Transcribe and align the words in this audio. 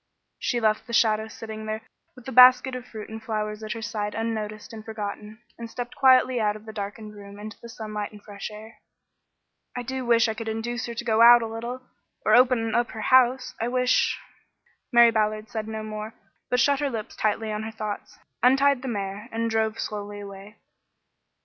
She 0.39 0.59
left 0.59 0.87
the 0.87 0.93
shadow 0.93 1.27
sitting 1.27 1.67
there 1.67 1.83
with 2.15 2.25
the 2.25 2.31
basket 2.31 2.73
of 2.73 2.87
fruit 2.87 3.07
and 3.07 3.21
flowers 3.21 3.61
at 3.61 3.73
her 3.73 3.83
side 3.83 4.15
unnoticed 4.15 4.73
and 4.73 4.83
forgotten, 4.83 5.43
and 5.59 5.69
stepped 5.69 5.93
quietly 5.95 6.39
out 6.41 6.55
of 6.55 6.65
the 6.65 6.73
darkened 6.73 7.13
room 7.13 7.37
into 7.37 7.59
the 7.61 7.69
sunlight 7.69 8.11
and 8.11 8.19
fresh 8.23 8.49
air. 8.49 8.79
"I 9.77 9.83
do 9.83 10.03
wish 10.03 10.27
I 10.27 10.33
could 10.33 10.47
induce 10.47 10.87
her 10.87 10.95
to 10.95 11.03
go 11.05 11.21
out 11.21 11.43
a 11.43 11.47
little 11.47 11.83
or 12.25 12.33
open 12.33 12.73
up 12.73 12.89
her 12.93 13.01
house. 13.13 13.53
I 13.61 13.67
wish" 13.67 14.17
Mary 14.91 15.11
Ballard 15.11 15.49
said 15.51 15.67
no 15.67 15.83
more, 15.83 16.15
but 16.49 16.59
shut 16.59 16.79
her 16.79 16.89
lips 16.89 17.15
tightly 17.15 17.51
on 17.51 17.61
her 17.61 17.69
thoughts, 17.71 18.17
untied 18.41 18.81
the 18.81 18.87
mare, 18.87 19.29
and 19.31 19.51
drove 19.51 19.79
slowly 19.79 20.19
away. 20.19 20.57